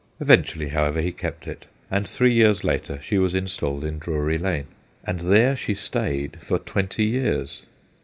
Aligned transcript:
Eventually, 0.19 0.69
however, 0.69 0.99
he 0.99 1.11
kept 1.11 1.45
it; 1.45 1.67
and 1.91 2.09
three 2.09 2.33
years 2.33 2.63
later 2.63 2.99
she 3.03 3.19
was 3.19 3.35
installed 3.35 3.83
in 3.83 3.99
Drury 3.99 4.39
Lane. 4.39 4.65
And 5.03 5.19
there 5.19 5.55
she 5.55 5.75
stayed 5.75 6.37
for 6.41 6.57
twenty 6.57 7.03
years. 7.05 7.67